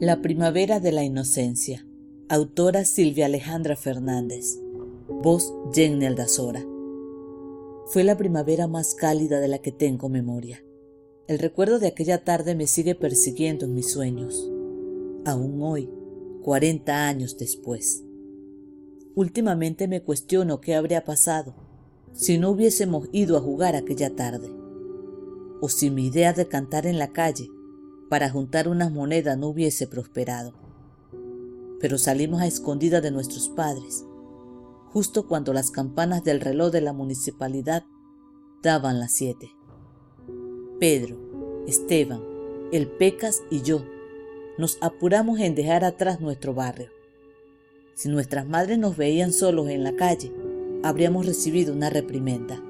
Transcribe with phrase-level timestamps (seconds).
[0.00, 1.86] La primavera de la inocencia.
[2.28, 4.58] Autora Silvia Alejandra Fernández.
[5.08, 6.66] Voz Jenny Aldazora.
[7.86, 10.64] Fue la primavera más cálida de la que tengo memoria.
[11.28, 14.50] El recuerdo de aquella tarde me sigue persiguiendo en mis sueños.
[15.24, 15.88] Aún hoy,
[16.42, 18.02] 40 años después.
[19.14, 21.54] Últimamente me cuestiono qué habría pasado
[22.12, 24.50] si no hubiésemos ido a jugar aquella tarde.
[25.60, 27.48] O si mi idea de cantar en la calle
[28.08, 30.52] para juntar unas monedas no hubiese prosperado.
[31.80, 34.04] Pero salimos a escondida de nuestros padres,
[34.90, 37.84] justo cuando las campanas del reloj de la municipalidad
[38.62, 39.50] daban las siete.
[40.78, 42.22] Pedro, Esteban,
[42.72, 43.84] el Pecas y yo
[44.58, 46.90] nos apuramos en dejar atrás nuestro barrio.
[47.94, 50.32] Si nuestras madres nos veían solos en la calle,
[50.82, 52.60] habríamos recibido una reprimenda.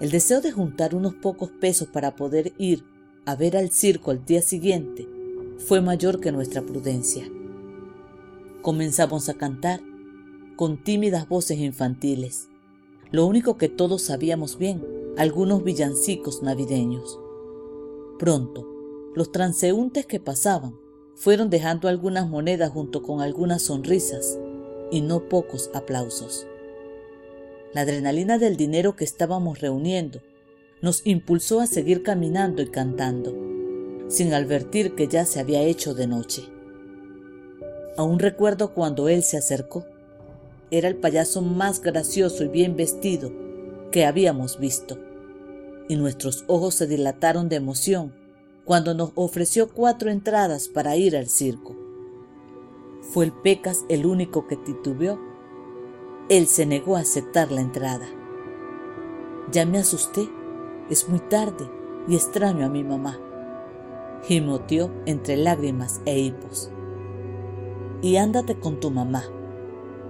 [0.00, 2.84] El deseo de juntar unos pocos pesos para poder ir
[3.26, 5.06] a ver al circo al día siguiente
[5.58, 7.30] fue mayor que nuestra prudencia.
[8.62, 9.80] Comenzamos a cantar
[10.56, 12.48] con tímidas voces infantiles,
[13.10, 14.84] lo único que todos sabíamos bien,
[15.16, 17.18] algunos villancicos navideños.
[18.18, 18.66] Pronto,
[19.14, 20.76] los transeúntes que pasaban
[21.14, 24.38] fueron dejando algunas monedas junto con algunas sonrisas
[24.90, 26.46] y no pocos aplausos.
[27.74, 30.20] La adrenalina del dinero que estábamos reuniendo
[30.82, 33.34] nos impulsó a seguir caminando y cantando,
[34.08, 36.48] sin advertir que ya se había hecho de noche.
[37.96, 39.84] Aún recuerdo cuando él se acercó.
[40.70, 43.32] Era el payaso más gracioso y bien vestido
[43.90, 44.98] que habíamos visto,
[45.88, 48.14] y nuestros ojos se dilataron de emoción
[48.64, 51.76] cuando nos ofreció cuatro entradas para ir al circo.
[53.02, 55.18] Fue el Pecas el único que titubeó.
[56.28, 58.06] Él se negó a aceptar la entrada.
[59.50, 60.30] Ya me asusté
[60.90, 61.70] es muy tarde
[62.08, 63.18] y extraño a mi mamá.
[64.24, 66.70] Gimoteó entre lágrimas e hipos.
[68.02, 69.22] Y ándate con tu mamá.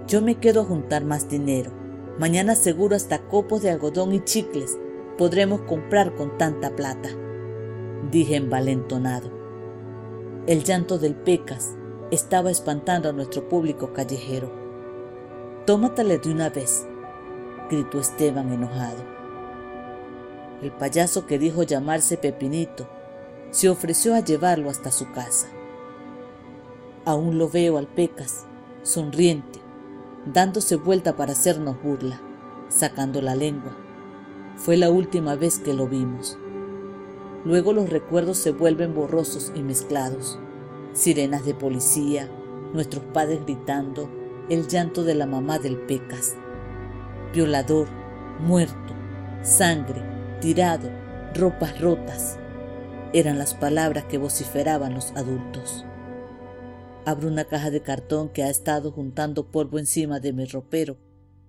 [0.07, 1.71] Yo me quedo a juntar más dinero.
[2.19, 4.77] Mañana seguro hasta copos de algodón y chicles
[5.17, 7.09] podremos comprar con tanta plata.
[8.11, 9.29] Dije envalentonado.
[10.47, 11.77] El llanto del Pecas
[12.09, 14.51] estaba espantando a nuestro público callejero.
[15.65, 16.87] Tómatale de una vez,
[17.69, 19.20] gritó Esteban enojado
[20.61, 22.87] el payaso que dijo llamarse Pepinito,
[23.51, 25.47] se ofreció a llevarlo hasta su casa.
[27.03, 28.45] Aún lo veo al Pecas,
[28.83, 29.59] sonriente,
[30.25, 32.21] dándose vuelta para hacernos burla,
[32.69, 33.75] sacando la lengua.
[34.55, 36.37] Fue la última vez que lo vimos.
[37.43, 40.37] Luego los recuerdos se vuelven borrosos y mezclados.
[40.93, 42.29] Sirenas de policía,
[42.73, 44.09] nuestros padres gritando,
[44.49, 46.35] el llanto de la mamá del Pecas.
[47.33, 47.87] Violador,
[48.39, 48.93] muerto,
[49.41, 50.03] sangre,
[50.41, 50.89] tirado,
[51.33, 52.37] ropas rotas.
[53.13, 55.85] Eran las palabras que vociferaban los adultos.
[57.05, 60.97] Abro una caja de cartón que ha estado juntando polvo encima de mi ropero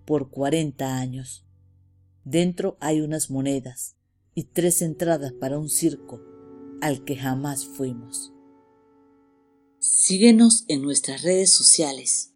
[0.05, 1.45] por cuarenta años.
[2.25, 3.97] Dentro hay unas monedas
[4.35, 6.21] y tres entradas para un circo
[6.81, 8.33] al que jamás fuimos.
[9.79, 12.35] Síguenos en nuestras redes sociales.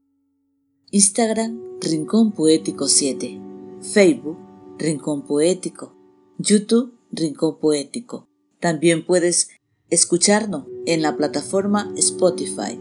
[0.91, 3.41] Instagram Rincón Poético 7,
[3.81, 4.39] Facebook
[4.79, 5.96] Rincón Poético,
[6.39, 8.29] YouTube Rincón Poético.
[8.61, 9.51] También puedes
[9.91, 12.79] escucharnos en la plataforma Spotify.